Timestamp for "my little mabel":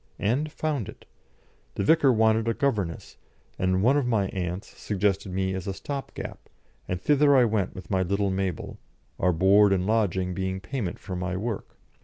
7.91-8.79